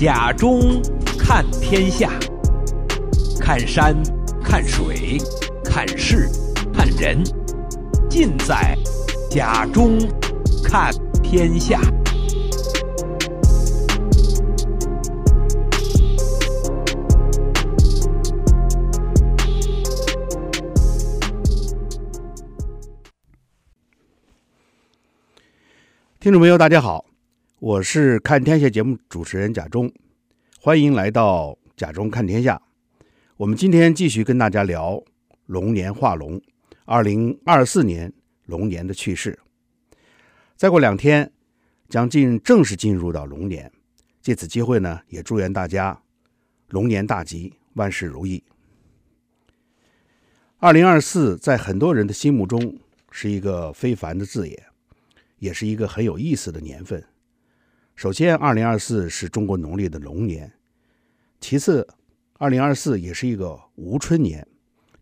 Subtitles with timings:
[0.00, 0.80] 甲中
[1.18, 2.10] 看天下，
[3.38, 3.94] 看山，
[4.42, 5.18] 看水，
[5.62, 6.26] 看事，
[6.72, 7.22] 看人，
[8.08, 8.74] 尽在
[9.30, 9.98] 甲中
[10.64, 10.90] 看
[11.22, 11.78] 天下。
[26.18, 27.04] 听众朋友，大家好，
[27.60, 29.92] 我是看天下节目主持人贾中，
[30.62, 32.62] 欢迎来到贾中看天下。
[33.36, 35.04] 我们今天继续跟大家聊
[35.44, 36.40] 龙年画龙，
[36.86, 38.10] 二零二四年
[38.46, 39.38] 龙年的趣事。
[40.56, 41.30] 再过两天，
[41.90, 43.70] 将进正式进入到龙年，
[44.22, 46.00] 借此机会呢，也祝愿大家
[46.70, 48.42] 龙年大吉，万事如意。
[50.56, 52.78] 二零二四在很多人的心目中
[53.10, 54.64] 是一个非凡的字眼。
[55.38, 57.02] 也是一个很有意思的年份。
[58.00, 60.48] 首先，二零二四是中国农历的龙年；
[61.38, 61.86] 其次，
[62.38, 64.48] 二零二四也是一个无春年，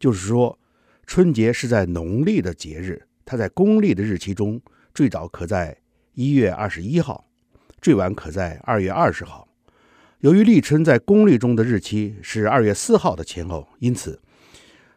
[0.00, 0.58] 就是说，
[1.06, 4.60] 春节是在农历的节日，它在公历的日期中
[4.92, 5.78] 最早可在
[6.14, 7.24] 一月二十一号，
[7.80, 9.46] 最晚可在二月二十号。
[10.19, 14.20] 由于立春在公历中的日期是二月四号的前后，因此，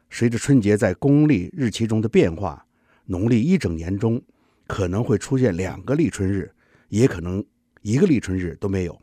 [0.09, 2.66] 随着春节在公历日期中的变化，
[3.05, 4.19] 农历一整年中，
[4.66, 6.52] 可能会出现两个立春日，
[6.89, 7.45] 也可能
[7.81, 9.01] 一个立春日都没有。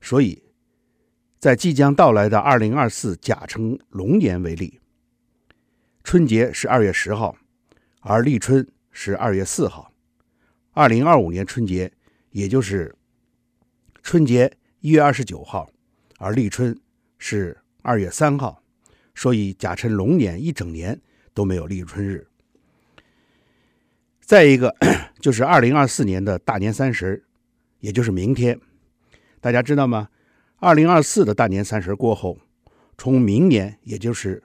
[0.00, 0.42] 所以，
[1.38, 4.80] 在即将到来的二零二四甲辰龙年为例，
[6.02, 7.36] 春节是二月十号，
[8.00, 9.92] 而立春是二月四号。
[10.72, 11.92] 二零二五年春节，
[12.30, 12.94] 也就是
[14.02, 15.70] 春节一月二十九号，
[16.18, 16.78] 而立春
[17.18, 18.62] 是二月三号。
[19.14, 20.98] 所以，甲辰龙年一整年
[21.34, 22.26] 都没有立春日。
[24.20, 24.74] 再一个
[25.20, 27.24] 就是二零二四年的大年三十，
[27.80, 28.58] 也就是明天，
[29.40, 30.08] 大家知道吗？
[30.56, 32.38] 二零二四的大年三十过后，
[32.96, 34.42] 从明年，也就是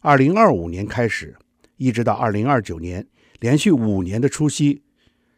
[0.00, 1.36] 二零二五年开始，
[1.76, 3.06] 一直到二零二九年，
[3.40, 4.82] 连续五年的除夕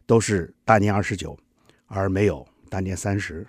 [0.05, 1.37] 都是大年二十九，
[1.85, 3.47] 而没有大年三十。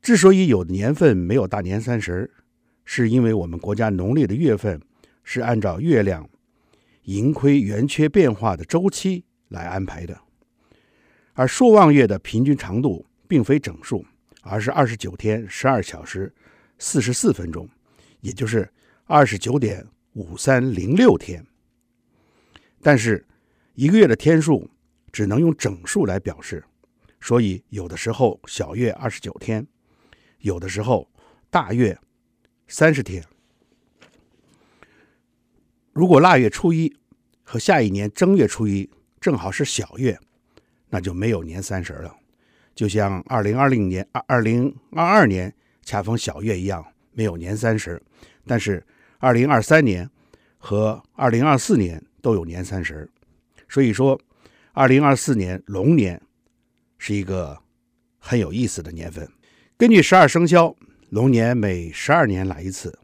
[0.00, 2.30] 之所以有的年份没有大年三十，
[2.84, 4.80] 是因为我们国家农历的月份
[5.22, 6.28] 是按照月亮。
[7.04, 10.20] 盈亏圆缺变化的周期来安排的，
[11.34, 14.04] 而朔望月的平均长度并非整数，
[14.42, 16.32] 而是二十九天十二小时
[16.78, 17.68] 四十四分钟，
[18.20, 18.68] 也就是
[19.04, 21.44] 二十九点五三零六天。
[22.82, 23.26] 但是
[23.74, 24.70] 一个月的天数
[25.10, 26.62] 只能用整数来表示，
[27.20, 29.66] 所以有的时候小月二十九天，
[30.40, 31.10] 有的时候
[31.48, 31.98] 大月
[32.68, 33.24] 三十天。
[35.92, 36.94] 如果腊月初一
[37.42, 40.18] 和下一年正月初一正好是小月，
[40.94, 42.14] 那就没有年三十了，
[42.74, 45.50] 就像二零二零年、二二零二二年
[45.82, 48.00] 恰逢小月一样，没有年三十。
[48.46, 48.84] 但是
[49.16, 50.06] 二零二三年
[50.58, 53.10] 和二零二四年都有年三十，
[53.70, 54.20] 所以说
[54.72, 56.20] 二零二四年龙年
[56.98, 57.58] 是一个
[58.18, 59.26] 很有意思的年份。
[59.78, 60.76] 根据十二生肖，
[61.08, 62.98] 龙年每十二年来一次。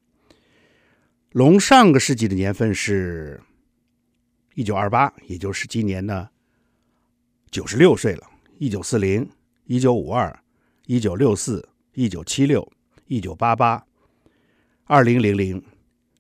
[1.31, 3.41] 龙上个世纪的年份是
[4.54, 6.28] 一九二八，也就是今年呢
[7.50, 8.26] 九十六岁了。
[8.59, 9.28] 一九四零、
[9.64, 10.36] 一九五二、
[10.86, 12.72] 一九六四、一九七六、
[13.06, 13.86] 一九八八、
[14.84, 15.62] 二零零零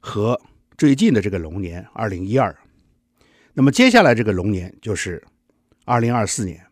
[0.00, 0.40] 和
[0.76, 2.56] 最近的这个龙年二零一二。
[3.54, 5.22] 那么接下来这个龙年就是
[5.84, 6.64] 二零二四年。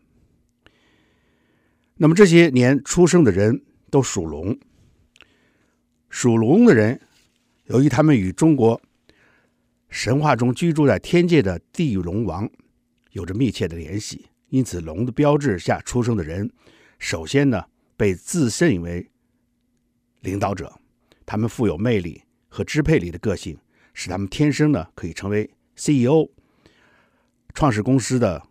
[1.95, 4.57] 那么这些年出生的人都属龙，
[6.09, 7.01] 属龙的人。
[7.65, 8.81] 由于他们与中国
[9.89, 12.49] 神话中居住在天界的地龙王
[13.11, 16.51] 有着密切的联系，因此龙的标志下出生的人，
[16.99, 17.65] 首先呢
[17.95, 19.09] 被自认为
[20.21, 20.79] 领导者，
[21.25, 23.57] 他们富有魅力和支配力的个性，
[23.93, 26.29] 使他们天生呢可以成为 CEO、
[27.53, 28.41] 创始公司的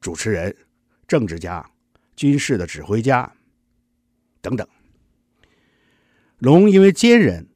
[0.00, 0.56] 主持人、
[1.06, 1.68] 政治家、
[2.16, 3.32] 军事的指挥家
[4.40, 4.66] 等等。
[6.38, 7.46] 龙因为坚韧。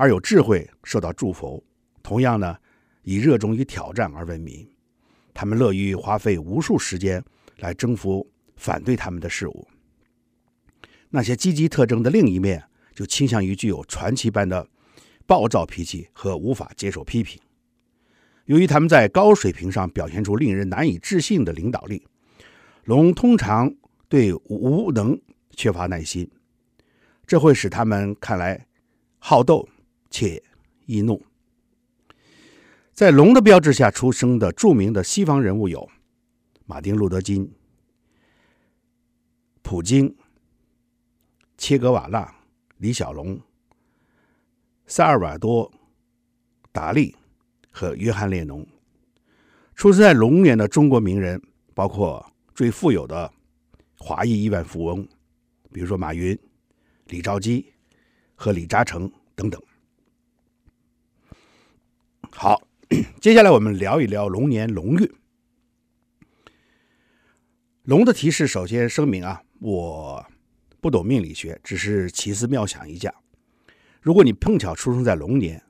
[0.00, 1.66] 而有智慧，受到祝福。
[2.04, 2.56] 同样呢，
[3.02, 4.64] 以热衷于挑战而闻名。
[5.34, 7.20] 他们乐于花费无数时间
[7.58, 9.68] 来征服反对他们的事物。
[11.10, 12.64] 那些积极特征的另一面，
[12.94, 14.68] 就倾向于具有传奇般的
[15.26, 17.40] 暴躁脾气和无法接受批评。
[18.46, 22.06] 由于他们在高水平上表现出令人难以置信的领导力，
[22.84, 23.74] 龙通常
[24.08, 25.20] 对无能
[25.54, 26.30] 缺乏耐心，
[27.26, 28.66] 这会使他们看来
[29.18, 29.68] 好斗。
[30.10, 30.42] 且
[30.86, 31.22] 易怒。
[32.94, 35.86] 在龙的标志下出生的著名的西方人物有
[36.70, 37.50] 马丁·路德·金、
[39.62, 40.14] 普京、
[41.56, 42.42] 切格瓦拉、
[42.76, 43.40] 李小龙、
[44.86, 45.72] 萨尔瓦多、
[46.70, 47.16] 达利
[47.70, 48.66] 和约翰列侬。
[49.74, 51.42] 出生在龙年的中国名人，
[51.72, 53.32] 包括最富有的
[53.96, 55.08] 华裔亿万富翁，
[55.72, 56.38] 比如说马云、
[57.06, 57.64] 李兆基
[58.34, 59.58] 和李嘉诚等等。
[62.30, 62.60] 好，
[63.22, 65.10] 接下来我们聊一聊龙年龙运。
[67.88, 70.22] 龙的提示，首先声明啊，我
[70.78, 73.10] 不懂命理学，只是奇思妙想一下。
[74.02, 75.64] 如果你碰巧出生在龙年，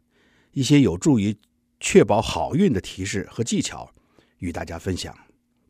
[0.50, 1.38] 一些有助于
[1.78, 3.88] 确保好运的提示和技巧。
[4.38, 5.16] 与大家分享：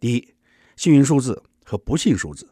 [0.01, 0.35] 第一，
[0.75, 2.49] 幸运数字和不幸数字。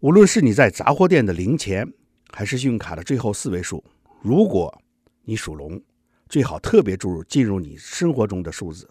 [0.00, 1.90] 无论是你在杂货店的零钱，
[2.34, 3.82] 还是信用卡的最后四位数，
[4.20, 4.82] 如果
[5.22, 5.82] 你属龙，
[6.28, 8.90] 最好特别注入进入你生活中的数字，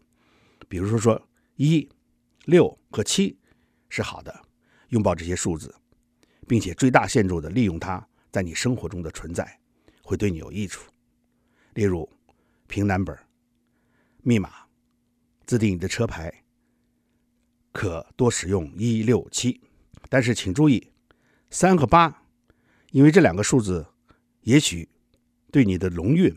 [0.67, 1.21] 比如说说
[1.57, 1.87] 一、
[2.45, 3.38] 六和七
[3.89, 4.45] 是好的，
[4.89, 5.75] 拥抱这些数字，
[6.47, 9.59] 并且最大限度的利用它在你生活中的存在，
[10.01, 10.91] 会对你有益处。
[11.73, 12.09] 例如
[12.67, 13.17] 凭 number、
[14.21, 14.51] 密码。
[15.43, 16.45] 自定你的车牌，
[17.73, 19.59] 可多使用一六七，
[20.07, 20.93] 但是请注意
[21.49, 22.23] 三和八，
[22.91, 23.85] 因为这两个数字
[24.43, 24.88] 也许
[25.51, 26.33] 对你的龙运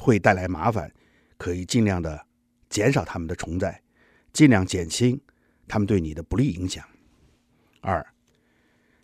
[0.00, 0.90] 会带来麻烦，
[1.36, 2.26] 可以尽量的
[2.70, 3.82] 减少它们的存在，
[4.36, 5.18] 尽量减轻
[5.66, 6.86] 他们对你的不利影响。
[7.80, 8.06] 二，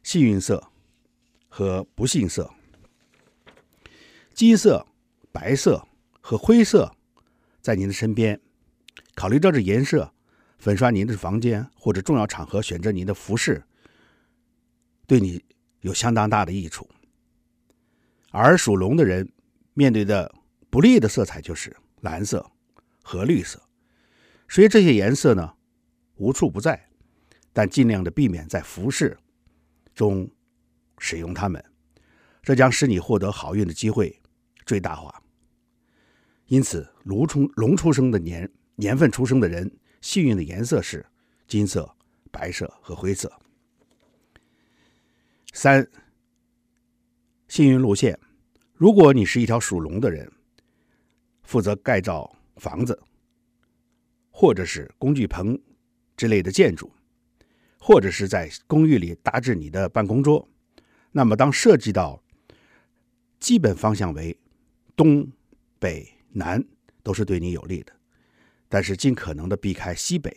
[0.02, 0.62] 幸运色
[1.48, 2.52] 和不幸色，
[4.34, 4.86] 金色、
[5.32, 5.88] 白色
[6.20, 6.94] 和灰色。
[7.62, 8.38] 在您的身边，
[9.14, 10.12] 考虑到这颜色，
[10.58, 13.64] 粉刷您的房间或者重要场合选择您的服饰，
[15.06, 15.42] 对你
[15.80, 16.86] 有相当大的益处。
[18.32, 19.32] 而属龙的人
[19.72, 20.30] 面对的
[20.68, 22.50] 不利的色彩就是蓝色
[23.02, 23.61] 和绿色。
[24.52, 25.54] 所以这些颜色呢
[26.16, 26.90] 无处不在，
[27.54, 29.16] 但尽量的避免在服饰
[29.94, 30.30] 中
[30.98, 31.64] 使用它们，
[32.42, 34.20] 这将使你获得好运的机会
[34.66, 35.22] 最大化。
[36.48, 41.06] 因此，龙出龙出生的年年份出生的人，幸运的颜色是
[41.46, 41.90] 金色、
[42.30, 43.32] 白色和灰色。
[45.54, 45.90] 三、
[47.48, 48.20] 幸运路线，
[48.74, 50.30] 如果你是一条属龙的人，
[51.42, 53.02] 负责盖造房子，
[54.42, 55.56] 或者是工具棚
[56.16, 56.92] 之类的建筑，
[57.78, 60.48] 或者是在公寓里搭置你的办公桌，
[61.12, 62.20] 那么当涉及到
[63.38, 64.36] 基本方向为
[64.96, 65.30] 东
[65.78, 66.12] 北。
[66.34, 66.64] 南
[67.02, 67.92] 都是对你有利的，
[68.66, 70.34] 但是尽可能的避开西北，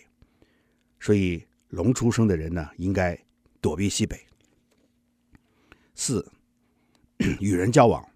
[1.00, 3.18] 所以龙出生的人呢，应该
[3.62, 4.19] 躲避西北。
[5.96, 6.30] 四，
[7.40, 8.08] 与人交往，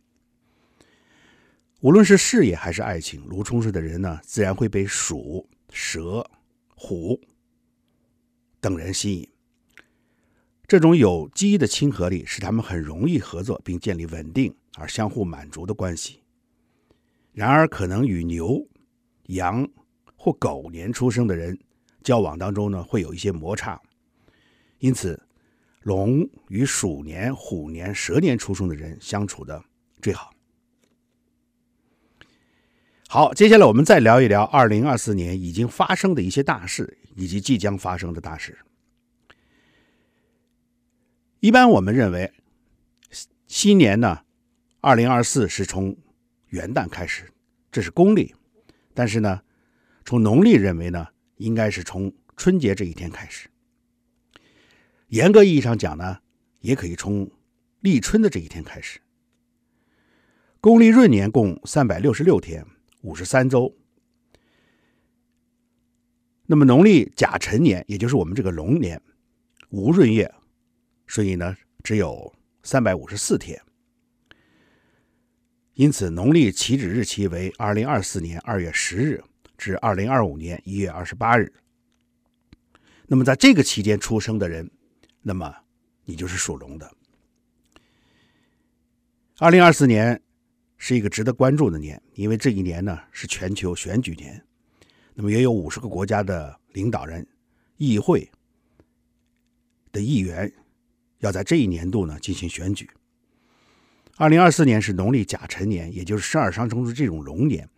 [1.80, 6.30] 无论是事业还是爱情，龙出生的人呢，自然会被鼠、蛇、
[6.76, 7.20] 虎
[8.60, 9.28] 等人吸引。
[10.68, 16.22] 这种有机的亲和力使他们很容易合作，并建立稳定而相互满足的关系。
[17.32, 18.68] 然而，可能与牛、
[19.28, 19.68] 羊
[20.16, 21.58] 或狗年出生的人
[22.04, 23.82] 交往当中呢，会有一些摩擦。
[24.80, 25.22] 因此，
[25.82, 29.64] 龙与鼠年、虎年、蛇年出生的人相处的
[30.02, 30.32] 最好。
[33.12, 38.56] 好，接下来我们再聊一聊二零二四年已经发生的一些大事，以及即将发生的大事。
[41.40, 42.32] 一般我们认为，
[43.48, 44.20] 新年呢，
[44.80, 45.98] 二零二四是从
[46.50, 47.24] 元旦开始，
[47.72, 48.36] 这是公历，
[48.94, 49.42] 但是呢，
[50.06, 53.50] 从农历认为呢，应该是从春节这一天开始。
[55.08, 56.20] 严格意义上讲呢，
[56.60, 57.28] 也可以从
[57.80, 59.00] 立春的这一天开始。
[60.62, 62.64] 公历闰年共三百六十六天，
[63.02, 63.76] 五十三周。
[66.46, 69.02] 那么农历甲辰年，也就是我们这个龙年，
[69.70, 70.34] 无闰月，
[71.08, 73.62] 所以呢，只有三百五十四天。
[75.76, 79.24] 因此，农历起止日期为二零二四年二月十日
[79.58, 81.54] 至二零二五年一月二十八日。
[83.06, 84.70] 那么，在这个期间出生的人，
[85.22, 85.56] 那么
[86.04, 86.92] 你就是属龙的。
[89.38, 90.22] 二零二四年
[90.80, 94.42] 是一个值得关注的年，因为这一年呢是全球选举年，
[95.14, 97.28] 那么也有五十个国家的领导人、
[97.76, 98.28] 议会
[99.92, 100.52] 的议员
[101.20, 102.90] 要在这一年度呢进行选举。
[104.16, 107.70] 二零二四年是农历甲辰年，也就是十二生肖中的这种龙年。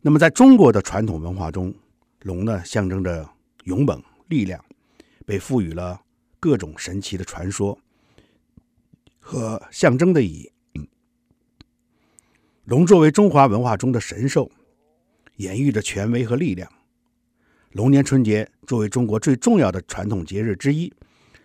[0.00, 1.74] 那么，在中国的传统文化中，
[2.20, 3.28] 龙呢象征着
[3.64, 4.62] 勇猛、力量，
[5.26, 6.00] 被赋予了
[6.38, 7.78] 各种神奇的传说
[9.18, 10.52] 和象征的意义。
[12.68, 14.50] 龙作为中华文化中的神兽，
[15.36, 16.70] 演喻着权威和力量。
[17.72, 20.92] 龙年春节作为中国最重要的传统节日之一，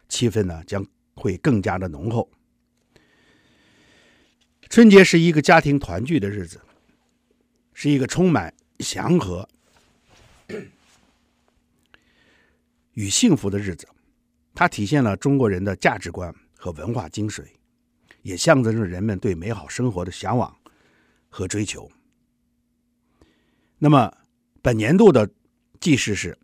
[0.09, 2.29] 气氛呢将会更加的浓厚。
[4.67, 6.59] 春节是一个家庭团聚的日子，
[7.73, 9.47] 是一个充满祥和
[12.95, 13.87] 与幸福的日子。
[14.53, 17.45] 它体现了中国人的价值观和文化精髓，
[18.23, 20.53] 也象征着人们对美好生活的向往
[21.33, 21.89] 和追求。
[23.79, 24.15] 那么，
[24.61, 25.27] 本年度的
[25.79, 26.37] 记事是：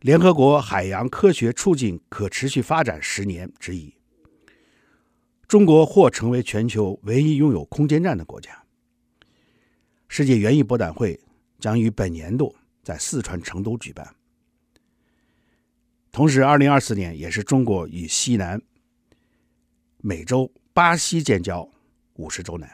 [0.00, 3.94] 联合国海洋科学促进可持续发展十年之一，
[5.46, 8.64] 中国或成为全球唯一拥有空间站的国家。
[10.08, 11.18] 世界园艺博览会
[11.60, 14.16] 将于本年度在四川成都举办。
[16.10, 18.60] 同时，二零二四年也是中国与西南
[19.98, 21.70] 美洲巴西建交
[22.14, 22.68] 五十周年。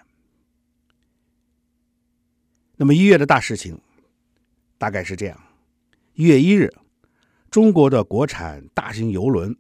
[2.77, 3.81] 那么一月的大事情
[4.79, 5.41] 大概是这样：
[6.15, 6.73] 一月一日，
[7.51, 9.57] 中国的国产大型游轮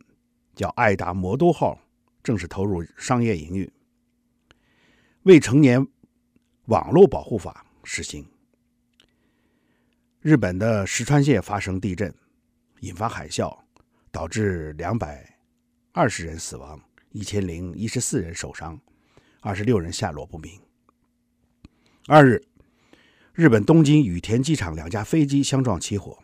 [0.55, 1.79] 叫“爱达魔都号”
[2.23, 3.71] 正式投入商业营运。
[5.23, 5.87] 未成年
[6.67, 8.27] 网络保护法实行。
[10.21, 12.15] 日本的石川县发生地震，
[12.81, 13.63] 引发海啸。
[14.15, 15.27] 导致两百
[15.91, 16.79] 二十人死亡，
[17.13, 18.79] 一千零一十四人受伤，
[19.41, 20.61] 二十六人下落不明。
[22.07, 22.45] 二日，
[23.35, 26.23] 日本东京羽田机场两架飞机相撞起火，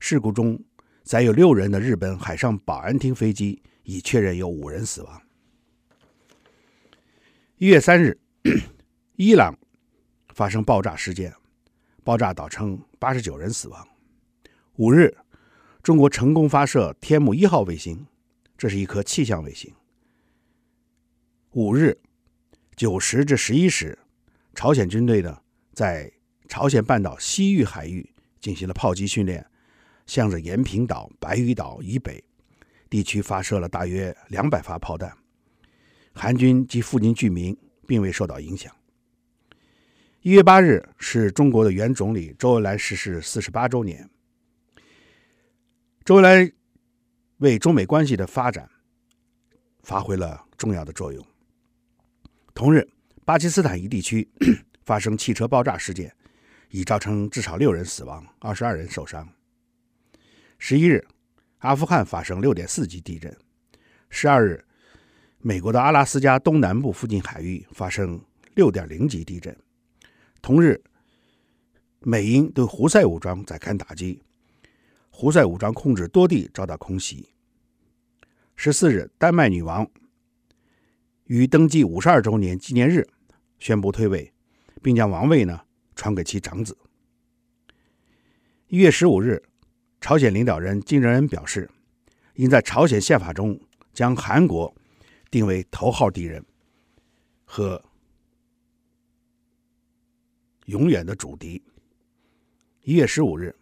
[0.00, 0.60] 事故中
[1.04, 5.22] 载有六人的日本海上保安厅飞机已确认有五人死亡。
[7.58, 8.18] 一月三日，
[9.16, 9.56] 伊朗
[10.34, 11.32] 发生爆炸事件，
[12.02, 13.88] 爆炸导称八十九人死亡。
[14.76, 15.16] 五日。
[15.82, 18.06] 中国成功发射天目一号卫星，
[18.56, 19.74] 这是一颗气象卫星。
[21.54, 22.00] 五日
[22.76, 23.98] 九时至十一时，
[24.54, 25.40] 朝鲜军队呢
[25.72, 26.08] 在
[26.52, 28.06] 朝鲜半岛西域海域
[28.38, 29.42] 进行了炮击训练，
[30.06, 32.22] 向着延坪岛、白鱼岛以北
[32.90, 35.16] 地区发射了大约两百发炮弹。
[36.12, 37.56] 韩军及附近居民
[37.86, 38.70] 并未受到影响。
[40.20, 44.06] 一月八日是中国的原总理周恩来逝世四十八周年。
[46.04, 46.52] 周恩来
[47.38, 48.68] 为中美关系的发展
[49.82, 51.26] 发挥了重要的作用。
[52.52, 52.86] 同日，
[53.24, 54.30] 巴基斯坦一地区
[54.84, 56.14] 发生汽车爆炸事件，
[56.72, 59.28] 已造成至少六人死亡，二十二人受伤。
[60.58, 61.06] 十一日，
[61.58, 63.36] 阿富汗发生六点四级地震。
[64.08, 64.64] 十二日，
[65.38, 68.18] 美国的阿拉斯加东南部附近海域发生
[68.54, 69.54] 六点零级地震。
[70.40, 70.82] 同日，
[72.00, 74.22] 美英对胡塞武装展开打击。
[75.10, 77.28] 胡塞武装控制多地遭到空袭。
[78.56, 79.86] 十四日，丹麦女王
[81.26, 83.06] 于登基五十二周年纪念日
[83.58, 84.32] 宣布退位，
[84.80, 85.60] 并将王位呢
[86.02, 86.76] 传给其长子。
[88.66, 89.40] 一月十五日，
[90.00, 91.70] 朝鲜领导人金正恩表示，
[92.34, 93.56] 应在朝鲜宪法中
[93.92, 94.74] 将韩国
[95.30, 96.44] 定为头号敌人
[97.44, 97.80] 和
[100.64, 101.62] 永远的主敌。
[102.80, 103.54] 一月十五日。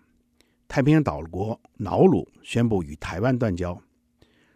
[0.66, 3.78] 太平洋岛国瑙鲁宣布与台湾断交。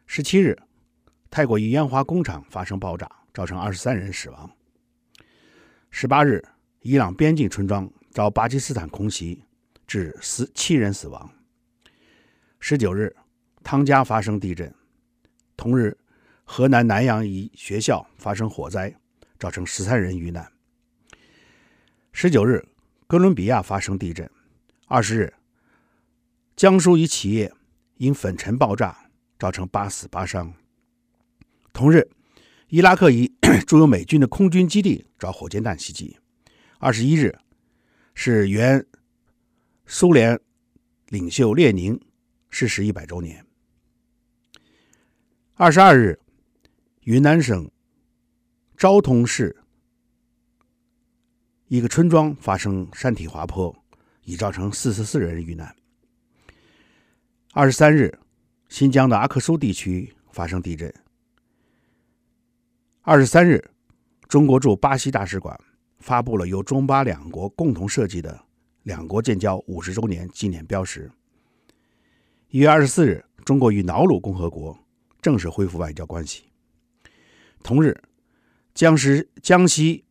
[0.07, 0.57] 十七日，
[1.29, 4.49] 泰国一烟花工厂发生爆炸，造成二十三人死亡。
[5.91, 6.41] 十八日，
[6.85, 9.43] 伊朗边境村庄遭巴基斯坦空袭，
[9.87, 11.31] 致十七人死亡。
[12.61, 13.17] 十九日，
[13.63, 14.71] 汤加发生地震。
[15.57, 15.97] 同日，
[16.45, 18.95] 河南南阳一学校发生火灾，
[19.39, 20.47] 造成十三人遇难。
[22.13, 22.63] 十九日，
[23.07, 24.31] 哥伦比亚发生地震。
[24.87, 25.33] 二十日。
[26.55, 27.51] 江苏一企业
[27.97, 30.53] 因粉尘爆炸造成八死八伤。
[31.73, 32.07] 同日，
[32.69, 33.33] 伊拉克一
[33.67, 36.19] 驻有美军的空军基地遭火箭弹袭击。
[36.85, 37.35] 二十一日
[38.15, 38.85] 是原
[39.87, 40.39] 苏联
[41.07, 41.99] 领袖列宁
[42.51, 43.43] 逝世一百周年。
[45.55, 46.21] 二十二日，
[47.05, 47.71] 云南省
[48.77, 49.57] 昭通市
[51.69, 53.75] 一个村庄发生山体滑坡，
[54.25, 55.75] 已造成四十四人遇难。
[57.55, 58.19] 二十三日，
[58.69, 60.93] 新疆的阿克苏地区发生地震。
[63.01, 63.71] 二十三日，
[64.29, 65.59] 中国驻巴西大使馆
[66.05, 68.39] 发布了由中巴两国共同设计的
[68.83, 71.11] 两国建交五十周年纪念标识。
[72.51, 74.79] 一月二十四日，中国与瑙鲁共和国
[75.23, 76.45] 正式恢复外交关系。
[77.63, 77.99] 同日，
[78.75, 80.05] 江西江西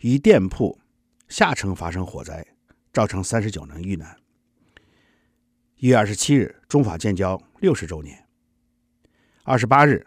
[0.00, 0.80] 一店铺
[1.28, 2.44] 下城发生火灾，
[2.92, 4.16] 造成三十九人遇难。
[5.76, 8.26] 一月二十七日，中法建交六十周年。
[9.44, 10.04] 二十八日，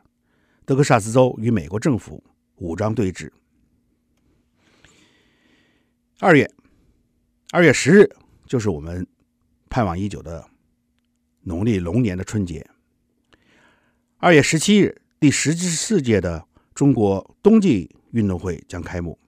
[0.65, 2.21] 德克萨斯州与美国政府
[2.57, 3.31] 武装对峙。
[6.19, 6.51] 二月，
[7.51, 8.09] 二月十日，
[8.47, 9.05] 就是我们
[9.69, 10.49] 盼望已久的
[11.41, 12.67] 农历龙年的春节。
[14.17, 19.19] 二月十七日，第十四届的中国冬季运动会将开幕。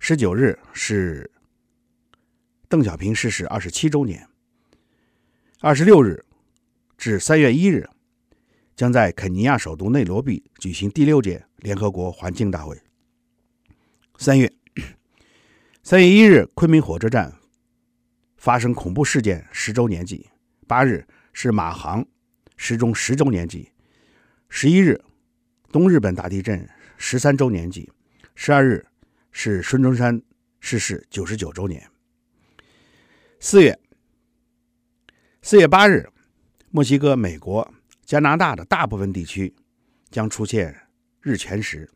[0.00, 1.30] 十九日是
[2.68, 4.28] 邓小平逝世二十七周年。
[5.60, 6.24] 二十六日
[6.96, 7.88] 至三月一日，
[8.74, 12.82] 将在肯尼亚首都内罗毕举行第六届联合国环境大会。
[14.16, 14.52] 三月，
[15.90, 17.34] 三月一日，昆明火车站
[18.36, 20.28] 发生恐怖事件十周年祭。
[20.66, 21.02] 八日
[21.32, 22.06] 是马航
[22.58, 23.72] 失踪十周年祭。
[24.50, 25.00] 十一日，
[25.72, 26.68] 东日本大地震
[26.98, 27.90] 十三周年祭。
[28.34, 28.86] 十二日
[29.32, 30.20] 是孙中山
[30.60, 31.82] 逝世九十九周年。
[33.40, 33.80] 四月，
[35.40, 36.06] 四月八日，
[36.70, 37.66] 墨西哥、美国、
[38.04, 39.54] 加拿大的大部分地区
[40.10, 40.82] 将出现
[41.22, 41.90] 日全食，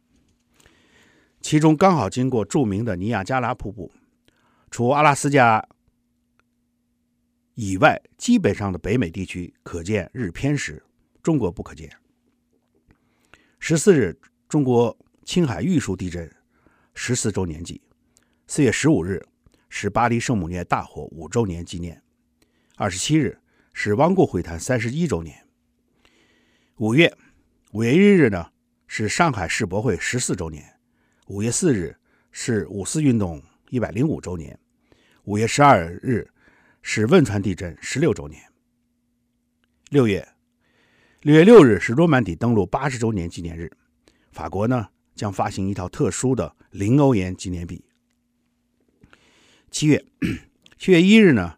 [1.42, 3.92] 其中刚好经过著名的尼亚加拉瀑布，
[4.70, 5.68] 除阿拉斯加。
[7.54, 10.82] 以外，基本上的北美地区可见日偏食，
[11.22, 11.90] 中国不可见。
[13.58, 14.18] 十四日，
[14.48, 16.34] 中国青海玉树地震
[16.94, 17.82] 十四周年祭。
[18.46, 19.22] 四月十五日
[19.68, 22.02] 是巴黎圣母院大火五周年纪念。
[22.76, 23.38] 二十七日
[23.74, 25.46] 是汪固会谈三十一周年。
[26.76, 27.14] 五月，
[27.72, 28.50] 五月一日呢
[28.86, 30.78] 是上海世博会十四周年。
[31.26, 31.96] 五月四日
[32.30, 34.58] 是五四运动一百零五周年。
[35.24, 36.28] 五月十二日。
[36.84, 38.42] 是汶川地震十六周年。
[39.90, 40.26] 六月，
[41.20, 43.70] 六月六日是诺曼底登陆八十周年纪念日，
[44.32, 47.84] 法国呢将发行一套特殊的零欧元纪念币。
[49.70, 50.04] 七月，
[50.76, 51.56] 七月一日呢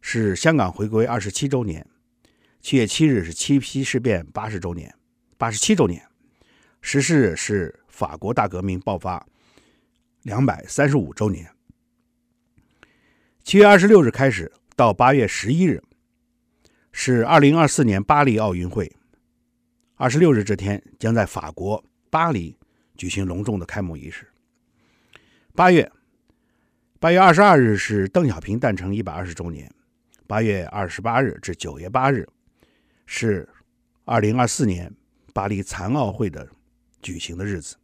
[0.00, 1.86] 是香港回归二十七周年。
[2.60, 4.92] 七月七日是七七事变八十周年，
[5.38, 6.04] 八十七周年。
[6.80, 9.24] 十四日是法国大革命爆发
[10.22, 11.48] 两百三十五周年。
[13.42, 14.50] 七月二十六日开始。
[14.76, 15.80] 到八月十一日
[16.90, 18.90] 是二零二四年巴黎奥运会。
[19.94, 22.58] 二十六日这天将在法国巴黎
[22.96, 24.28] 举行隆重的开幕仪式。
[25.54, 25.90] 八月
[26.98, 29.72] 八月二十二日是邓小平诞辰一百二十周年。
[30.26, 32.26] 八月二十八日至九月八日
[33.06, 33.48] 是
[34.04, 34.92] 二零二四年
[35.32, 36.48] 巴黎残奥会的
[37.00, 37.76] 举行的日子。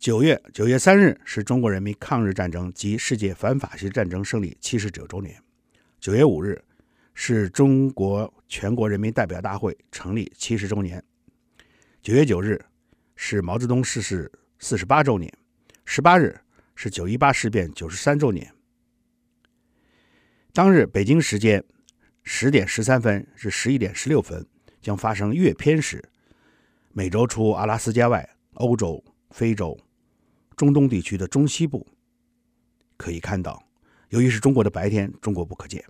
[0.00, 5.38] 九月九月三日是中国人民抗日战争及世界反法西斯战争胜利七十九周年。
[6.00, 6.58] 九月五日
[7.12, 11.04] 是中国全国人民代表大会成立七十周年。
[12.00, 12.58] 九月九日
[13.14, 15.30] 是毛泽东逝世四十八周年。
[15.84, 16.34] 十八日
[16.74, 18.50] 是九一八事变九十三周年。
[20.54, 21.62] 当日北京时间
[22.22, 24.46] 十点十三分至十一点十六分
[24.80, 26.02] 将发生月偏食。
[26.94, 29.78] 美洲除阿拉斯加外，欧洲、非洲。
[30.60, 31.86] 中东地区的中西部
[32.98, 33.66] 可以看到，
[34.10, 35.82] 由于是中国的白天，中国不可见。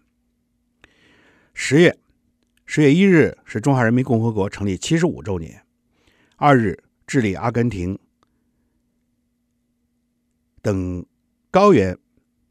[1.52, 1.98] 十月
[2.66, 5.60] 十月一日是中华人民共和国成立七十五周年。
[6.36, 7.98] 二日，智利、阿根廷
[10.62, 11.04] 等
[11.50, 11.98] 高原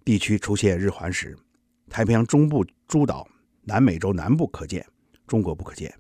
[0.04, 1.38] 地区出现日环食。
[1.90, 3.26] 太平洋中部诸岛、
[3.62, 4.86] 南美洲南部可见，
[5.26, 5.98] 中国不可见。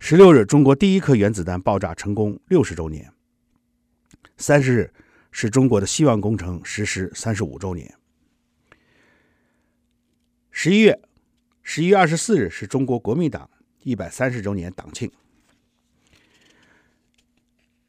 [0.00, 3.12] 十六日，中国第一颗原子弹爆炸成功六十周年。
[4.36, 4.92] 三十日
[5.30, 7.94] 是中国的希望工程实施三十五周年。
[10.50, 10.98] 十一月，
[11.62, 13.50] 十一月二十四日是中国国民党
[13.82, 15.10] 一百三十周年党庆。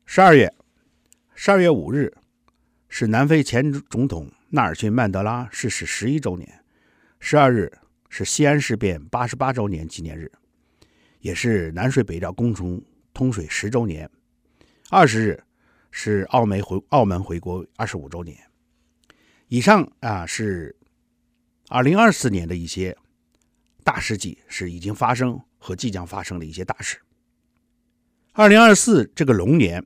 [0.05, 0.53] 十二月，
[1.33, 2.13] 十二月五日
[2.89, 6.63] 是南非前总统纳尔逊·曼德拉逝世十一周年。
[7.19, 7.71] 十二日
[8.09, 10.31] 是西安事变八十八周年纪念日，
[11.19, 14.09] 也是南水北调工程通水十周年。
[14.89, 15.43] 二十日。
[15.99, 18.37] 是澳门回澳门回国二十五周年。
[19.47, 20.75] 以上啊是
[21.69, 22.95] 二零二四年的一些
[23.83, 26.99] 大事记，是已经发生和即将发生的一些大事。
[28.33, 29.83] 二零二四这个龙年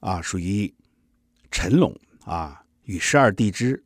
[0.00, 0.74] 啊，属于
[1.50, 3.84] 辰龙啊，与十二地支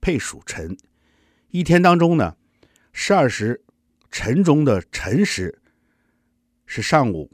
[0.00, 0.74] 配属辰。
[1.50, 2.34] 一天当中呢，
[2.94, 3.62] 十二时
[4.10, 5.60] 辰中的辰时
[6.64, 7.30] 是上午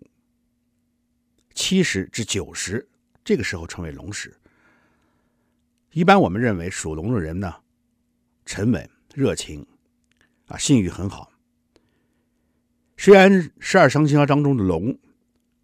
[1.54, 2.88] 七时至九时。
[3.24, 4.32] 这个时候称为龙时。
[5.92, 7.54] 一般我们认为属龙的人呢，
[8.44, 9.66] 沉稳、热情，
[10.46, 11.30] 啊，信誉很好。
[12.96, 14.98] 虽然十二生肖当中的龙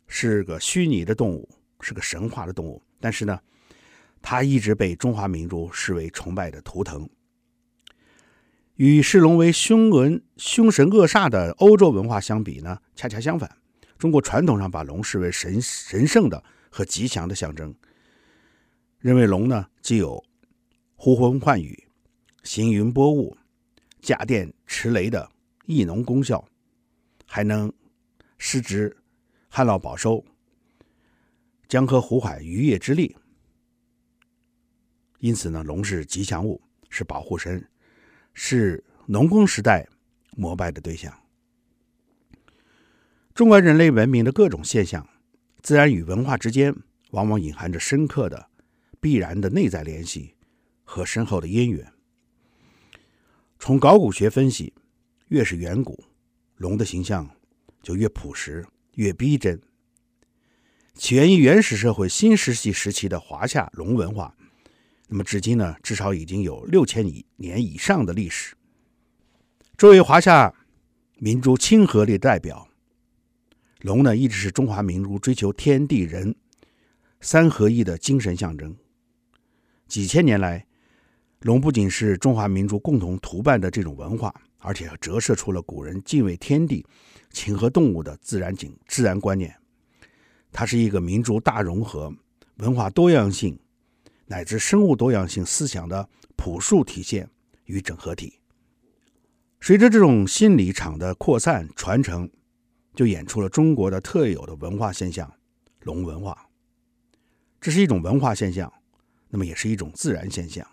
[0.06, 1.48] 是个虚拟的动物，
[1.80, 3.40] 是个神话的动物，但是呢，
[4.22, 7.08] 它一直被中华民族视为崇拜的图腾。
[8.76, 13.50] 与视龙为凶文、凶神恶煞的欧洲文化相比呢，恰恰相反，
[13.98, 16.42] 中国传统上把龙视为神神圣的。
[16.70, 17.74] 和吉祥的象征，
[19.00, 20.24] 认为龙呢，既有
[20.94, 21.88] 呼风唤雨、
[22.42, 23.36] 行云拨雾、
[24.00, 25.30] 驾电驰雷的
[25.66, 26.48] 益农功效，
[27.26, 27.70] 还能
[28.38, 28.96] 施植
[29.48, 30.24] 旱涝保收、
[31.68, 33.16] 江河湖海渔业之利。
[35.18, 37.68] 因此呢，龙是吉祥物，是保护神，
[38.32, 39.86] 是农耕时代
[40.36, 41.12] 膜拜的对象。
[43.34, 45.06] 中国人类文明的各种现象，
[45.62, 46.74] 自然与文化之间
[47.10, 48.48] 往往隐含着深刻的、
[49.00, 50.34] 必然的内在联系
[50.84, 51.92] 和深厚的渊源。
[53.58, 54.72] 从考古学分析，
[55.28, 56.02] 越是远古，
[56.56, 57.28] 龙的形象
[57.82, 59.60] 就越朴实、越逼真。
[60.94, 64.34] 起源于原始社会新石器时期的华夏龙文化。
[65.08, 67.04] 那么，至今呢，至少已经有六千
[67.36, 68.54] 年以上的历史。
[69.76, 70.54] 作为华夏
[71.18, 72.68] 民族亲和力代表，
[73.82, 76.34] 龙呢，一直是中华民族追求天地人
[77.20, 78.76] 三合一的精神象征。
[79.86, 80.66] 几千年来，
[81.40, 86.84] 龙不仅是中华民族共同图办的这种文化，而且折射出了古人敬畏天地、
[87.30, 89.54] 亲和动物的自然景自然观念。
[90.52, 92.14] 它是一个民族大融合、
[92.56, 93.58] 文化多样性。
[94.26, 97.28] 乃至生物多样性思想的朴素体现
[97.64, 98.34] 与整合体。
[99.60, 102.30] 随着这种心理场的扩散传承，
[102.94, 105.32] 就演出了中国的特有的文化现象——
[105.82, 106.48] 龙文化。
[107.60, 108.72] 这是一种文化现象，
[109.28, 110.66] 那么也是一种自然现象，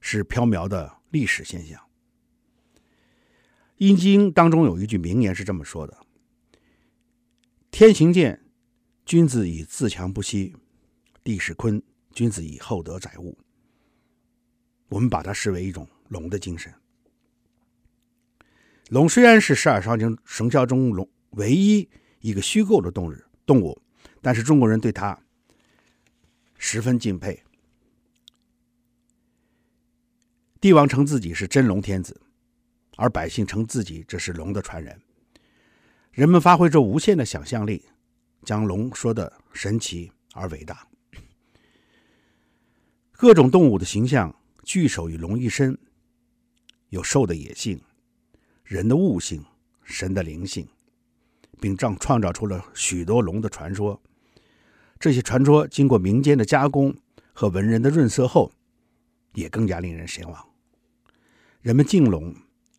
[0.00, 1.80] 是飘渺的历史现象。
[3.76, 5.98] 《易经》当中有一句名言是这么说的
[7.70, 8.42] ：“天行健，
[9.04, 10.54] 君子以自强不息；
[11.22, 11.82] 地势坤。”
[12.16, 13.36] 君子以厚德载物，
[14.88, 16.72] 我们把它视为一种龙的精神。
[18.90, 21.88] 龙虽然是十二生肖生肖中龙唯一
[22.20, 23.80] 一个虚构的动物动物，
[24.22, 25.18] 但是中国人对它
[26.56, 27.42] 十分敬佩。
[30.60, 32.20] 帝王称自己是真龙天子，
[32.96, 35.00] 而百姓称自己这是龙的传人。
[36.12, 37.84] 人们发挥着无限的想象力，
[38.44, 40.86] 将龙说的神奇而伟大。
[43.12, 45.76] 各种动物的形象聚首于龙一身，
[46.88, 47.80] 有兽的野性、
[48.66, 49.44] 人的悟性、
[49.84, 50.66] 神的灵性，
[51.60, 54.02] 并创创造出了许多龙的传说。
[54.98, 56.92] 这些传说经过民间的加工
[57.32, 58.50] 和文人的润色后，
[59.34, 60.48] 也更加令人神往。
[61.62, 62.34] 人们敬龙、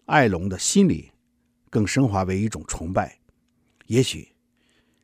[0.05, 1.11] 爱龙的心理
[1.69, 3.17] 更升华为一种崇拜。
[3.85, 4.27] 也许，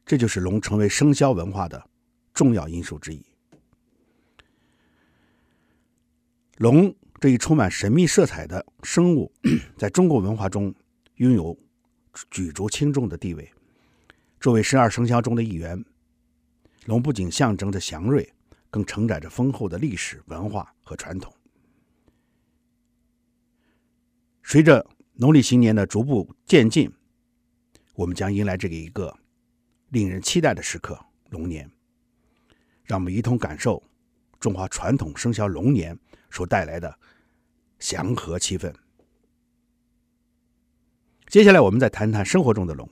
[0.06, 1.90] 这就是龙成为生肖文化的
[2.34, 3.24] 重要因素之一。
[6.58, 6.94] 龙
[7.24, 9.32] 这一充满神秘色彩的生物，
[9.80, 10.76] 在中国文化中
[11.16, 11.58] 拥有
[12.30, 13.50] 举足轻重的地位。
[14.42, 15.82] 作为十二生肖中的一员，
[16.86, 18.30] 龙不仅象征着祥瑞，
[18.70, 21.34] 更承载着丰厚的历史文化和传统。
[24.44, 26.92] 随着农历新年的逐步渐近，
[27.96, 29.18] 我们将迎来这个一个
[29.92, 31.00] 令人期待的时刻——
[31.32, 31.72] 龙年。
[32.84, 33.82] 让我们一同感受
[34.42, 35.98] 中华传统生肖龙年。
[36.36, 37.00] 所带来的
[37.84, 38.74] 祥和气氛。
[41.28, 42.90] 接下来，我们再谈谈生活中的龙。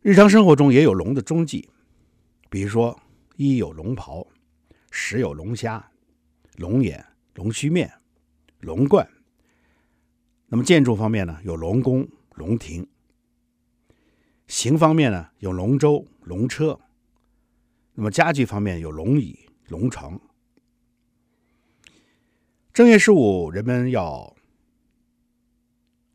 [0.00, 1.68] 日常生活中也有龙的踪迹，
[2.48, 2.98] 比如说，
[3.36, 4.26] 一有龙袍，
[4.90, 5.86] 十有龙虾、
[6.56, 7.04] 龙眼、
[7.34, 7.92] 龙须面、
[8.60, 9.06] 龙冠。
[10.46, 12.86] 那么建筑方面呢，有龙宫、龙庭；
[14.46, 16.80] 形方面呢，有龙舟、龙车。
[17.92, 19.38] 那么家具方面有龙椅。
[19.68, 20.20] 龙床，
[22.74, 24.34] 正月十五，人们要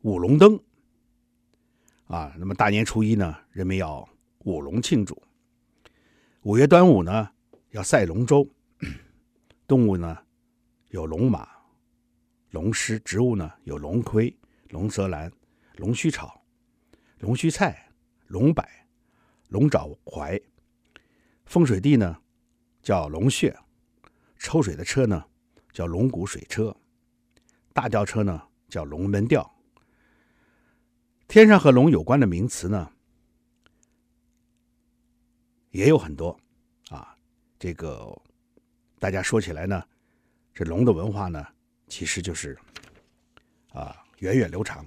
[0.02, 0.60] 舞龙灯
[2.04, 2.34] 啊。
[2.38, 4.06] 那么大年初一呢，人们要
[4.40, 5.22] 舞龙庆祝。
[6.42, 7.30] 五月端午呢，
[7.70, 8.46] 要赛龙舟。
[9.66, 10.18] 动物呢，
[10.88, 11.48] 有龙马、
[12.50, 14.36] 龙狮；植物呢，有龙葵、
[14.68, 15.32] 龙舌兰、
[15.76, 16.44] 龙须草、
[17.20, 17.90] 龙须菜、
[18.26, 18.62] 龙柏、
[19.48, 20.38] 龙爪槐。
[21.46, 22.18] 风水地呢，
[22.82, 23.58] 叫龙穴，
[24.36, 25.24] 抽水的车呢
[25.72, 26.76] 叫龙骨水车，
[27.72, 29.48] 大吊车呢叫龙门吊。
[31.28, 32.90] 天上和龙有关的名词呢
[35.70, 36.36] 也有很多
[36.88, 37.16] 啊，
[37.58, 38.20] 这个
[38.98, 39.82] 大家说起来呢，
[40.52, 41.46] 这龙的文化呢
[41.86, 42.58] 其实就是
[43.72, 44.84] 啊源远流长。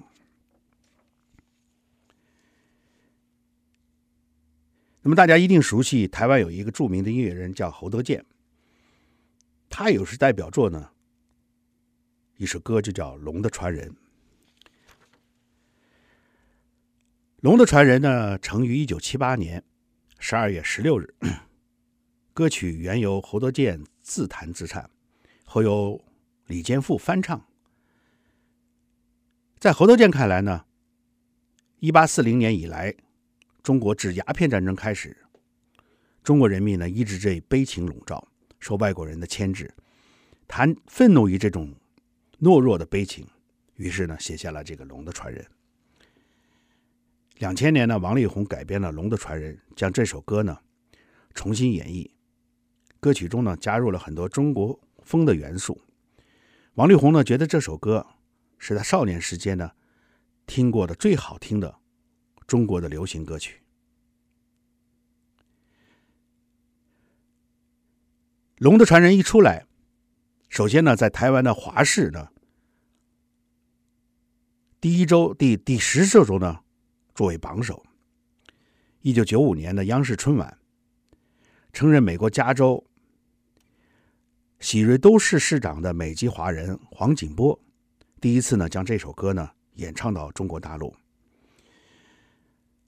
[5.02, 8.26] 那么大家一定熟悉台湾有一个著名的音乐人叫侯德健，
[9.76, 10.92] 他有时代表作呢，
[12.38, 13.90] 一首歌就叫《龙的传人》。
[17.38, 19.64] 《龙的传人》呢，成于一九七八年
[20.20, 21.16] 十二月十六日。
[22.36, 24.88] 歌曲原由侯德健自弹自唱，
[25.44, 26.00] 后由
[26.46, 27.44] 李健富翻唱。
[29.58, 30.66] 在侯德健看来呢，
[31.80, 32.94] 一八四零年以来，
[33.64, 35.18] 中国自鸦片战争开始，
[36.24, 38.28] 中国人民呢一直被悲情笼罩，
[38.64, 39.70] 受外国人的牵制，
[40.48, 41.76] 谈愤怒于这种
[42.40, 43.28] 懦弱的悲情，
[43.76, 45.44] 于是呢写下了这个《龙的传人》。
[47.40, 50.58] 两千年呢，王力宏改编了《龙的传人》，将这首歌呢
[51.34, 52.10] 重新演绎，
[53.02, 55.82] 歌曲中呢加入了很多中国风的元素。
[56.76, 58.08] 王力宏呢觉得这首歌
[58.58, 59.72] 是他少年时间呢
[60.48, 61.80] 听过的最好听的
[62.48, 63.58] 中国的流行歌曲。
[68.64, 69.66] 《龙的传人》一出来，
[70.48, 72.30] 首先呢，在台湾的华视呢，
[74.80, 76.62] 第一周第第十周周呢，
[77.14, 77.86] 作为榜首。
[79.02, 80.58] 一九九五年的央视春晚，
[81.74, 82.82] 曾任美国加州
[84.62, 87.60] 喜瑞都市市长的美籍华人黄景波，
[88.22, 90.96] 第一次呢将这首歌呢演唱到中国大陆。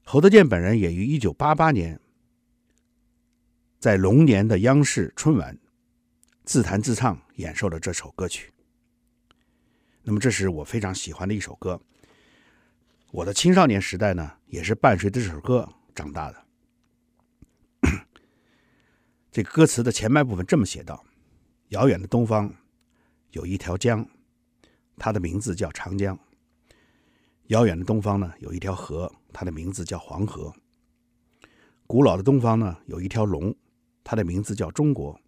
[0.04, 2.00] 侯德健本人也于一九八八年，
[3.78, 5.54] 在龙年的央视春晚。
[6.46, 8.52] 自弹自唱演奏了这首歌曲。
[10.04, 11.80] 那么，这是我非常喜欢的一首歌。
[13.10, 16.46] 我的青少年时代呢，也是伴随着这首歌长大的。
[19.32, 21.04] 这歌词的前半部分这么写道
[21.70, 22.54] ：“遥远的东方
[23.32, 24.08] 有一条江，
[24.96, 26.16] 它的名字叫长江。
[27.48, 30.54] 遥远的东方呢，有一条河，它的名字叫黄河。
[31.88, 33.52] 古老的东方呢，有一条龙，
[34.04, 35.20] 它的名字叫中国。”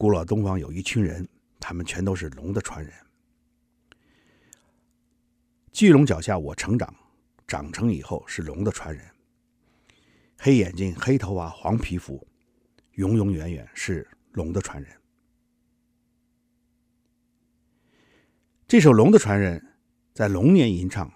[0.00, 2.90] 古老东方有一群人，他们全都是龙的传人。
[5.72, 6.94] 巨龙脚下我成长，
[7.46, 9.04] 长成以后是龙的传人。
[10.38, 12.26] 黑眼睛、黑头发、黄皮肤，
[12.92, 14.90] 永永远远是龙的传人。
[18.66, 19.60] 这首《龙的传人》
[20.14, 21.12] 在龙年吟唱，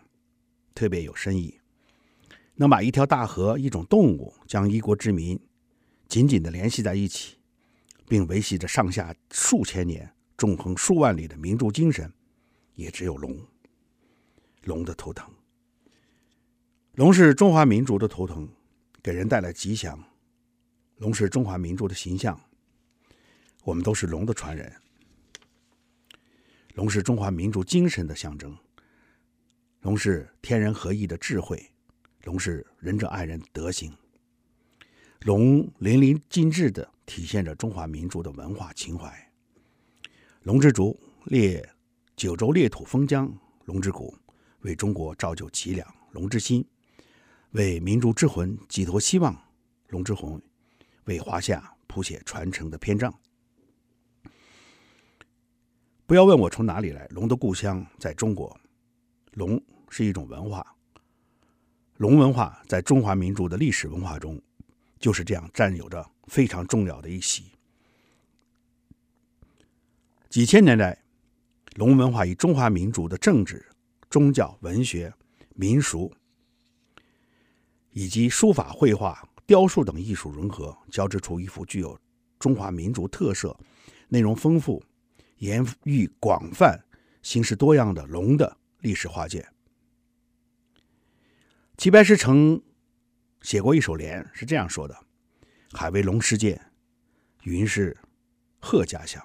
[0.74, 1.58] 特别有深意，
[2.56, 5.40] 能把一条大河、一种动物，将一国之民
[6.06, 7.38] 紧紧的联系在一起。
[8.06, 12.12] 并维系着上下数千年、纵横数万里的民族精神，
[12.74, 13.38] 也只有龙。
[14.62, 15.30] 龙的图腾，
[16.94, 18.48] 龙是中华民族的图腾，
[19.02, 20.02] 给人带来吉祥。
[20.96, 22.40] 龙是中华民族的形象，
[23.62, 24.72] 我们都是龙的传人。
[26.74, 28.56] 龙是中华民族精神的象征，
[29.80, 31.62] 龙是天人合一的智慧，
[32.22, 33.94] 龙是仁者爱人德行。
[35.24, 39.10] 龙淋漓尽致地体现着中华民族的文化情怀。
[40.42, 41.66] 龙之竹列
[42.14, 43.32] 九州列土封疆，
[43.64, 44.14] 龙之骨
[44.60, 46.62] 为中国造就脊梁，龙之心
[47.52, 49.34] 为民族之魂寄托希望，
[49.88, 50.38] 龙之魂
[51.04, 53.12] 为华夏谱写传承的篇章。
[56.04, 58.54] 不要问我从哪里来，龙的故乡在中国。
[59.32, 59.58] 龙
[59.88, 60.76] 是一种文化，
[61.96, 64.38] 龙文化在中华民族的历史文化中。
[65.04, 67.44] 就是这样占有着非常重要的一席。
[70.30, 70.98] 几千年来，
[71.74, 73.66] 龙文化与中华民族的政治、
[74.08, 75.12] 宗教、文学、
[75.56, 76.10] 民俗
[77.90, 82.00] 以及书法、绘画、雕塑等艺术融合，交织出一幅具有
[82.38, 83.54] 中华民族特色、
[84.08, 84.82] 内容丰富、
[85.36, 86.82] 言喻广泛、
[87.20, 89.46] 形式多样的龙的历史画卷。
[91.76, 92.62] 齐白石曾
[93.44, 94.98] 写过一首联，是这样说的
[95.72, 96.58] ：“海为龙世界，
[97.42, 97.94] 云是
[98.58, 99.22] 鹤家乡。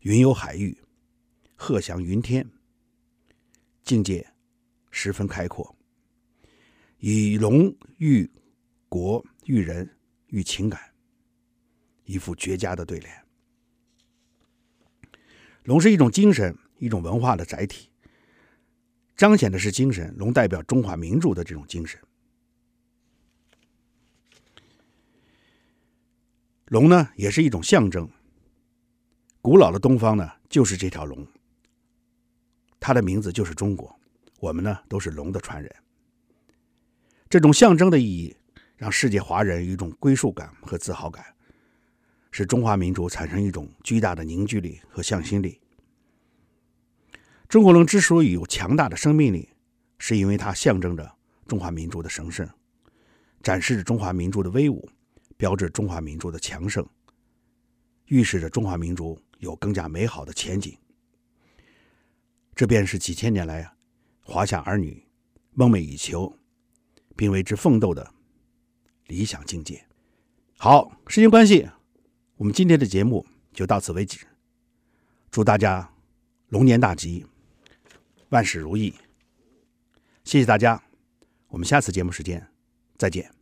[0.00, 0.74] 云游海域，
[1.54, 2.50] 鹤翔云天，
[3.82, 4.26] 境界
[4.90, 5.76] 十分开阔。
[6.96, 8.28] 以龙喻
[8.88, 9.94] 国、喻人、
[10.28, 10.80] 喻情感，
[12.04, 13.24] 一副绝佳的对联。
[15.64, 17.90] 龙是一种精神，一种文化的载体，
[19.14, 20.14] 彰显的是精神。
[20.16, 22.00] 龙代表中华民族的这种精神。”
[26.74, 28.10] 龙呢，也是一种象征。
[29.40, 31.24] 古老的东方呢，就是这条龙，
[32.80, 33.96] 它的名字就是中国。
[34.40, 35.72] 我们呢，都是龙的传人。
[37.30, 38.36] 这种象征的意义，
[38.76, 41.24] 让世界华人有一种归属感和自豪感，
[42.32, 45.60] 使中华民族产生一种巨大的凝聚力和向心力。
[47.48, 49.48] 中国龙之所以有强大的生命力，
[50.00, 51.08] 是因为它象征着
[51.46, 52.50] 中华民族的神圣，
[53.44, 54.90] 展示着中华民族的威武。
[55.44, 56.82] 标志中华民族的强盛，
[58.06, 60.74] 预示着中华民族有更加美好的前景。
[62.54, 63.70] 这便是几千年来
[64.22, 65.06] 华夏儿女
[65.52, 66.34] 梦寐以求，
[67.14, 68.10] 并为之奋斗的
[69.08, 69.86] 理想境界。
[70.56, 71.68] 好，时间关系，
[72.36, 74.26] 我们今天的节目就到此为止。
[75.30, 75.92] 祝大家
[76.48, 77.26] 龙年大吉，
[78.30, 78.94] 万事如意。
[80.24, 80.82] 谢谢大家，
[81.48, 82.50] 我们下次节目时间
[82.96, 83.34] 再见。